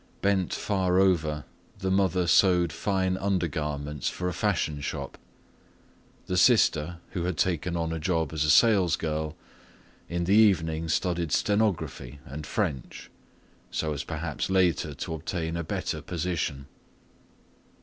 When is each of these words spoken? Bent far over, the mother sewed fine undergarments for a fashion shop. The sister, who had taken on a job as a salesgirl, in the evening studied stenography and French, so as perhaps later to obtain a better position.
Bent 0.23 0.51
far 0.51 0.97
over, 0.97 1.43
the 1.77 1.91
mother 1.91 2.25
sewed 2.25 2.73
fine 2.73 3.17
undergarments 3.17 4.09
for 4.09 4.27
a 4.27 4.33
fashion 4.33 4.81
shop. 4.81 5.15
The 6.25 6.37
sister, 6.37 6.97
who 7.11 7.25
had 7.25 7.37
taken 7.37 7.77
on 7.77 7.93
a 7.93 7.99
job 7.99 8.33
as 8.33 8.43
a 8.43 8.49
salesgirl, 8.49 9.35
in 10.09 10.23
the 10.23 10.33
evening 10.35 10.89
studied 10.89 11.31
stenography 11.31 12.17
and 12.25 12.47
French, 12.47 13.11
so 13.69 13.93
as 13.93 14.03
perhaps 14.03 14.49
later 14.49 14.95
to 14.95 15.13
obtain 15.13 15.55
a 15.55 15.63
better 15.63 16.01
position. 16.01 16.65